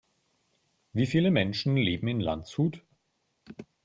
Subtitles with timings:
[0.93, 2.81] Wie viele Menschen leben in Landshut?